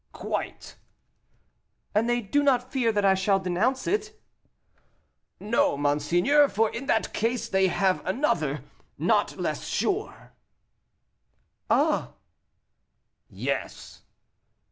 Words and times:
"Quite." 0.13 0.77
"And 1.93 2.09
they 2.09 2.21
do 2.21 2.41
not 2.41 2.71
fear 2.71 2.91
that 2.91 3.05
I 3.05 3.13
shall 3.13 3.37
denounce 3.39 3.85
it?" 3.85 4.19
"No, 5.39 5.77
monseigneur; 5.77 6.49
for 6.49 6.71
in 6.71 6.87
that 6.87 7.13
case, 7.13 7.47
they 7.47 7.67
have 7.67 8.03
another, 8.03 8.63
not 8.97 9.37
less 9.37 9.67
sure." 9.67 10.33
"Ah!" 11.69 12.13
"Yes." 13.29 14.01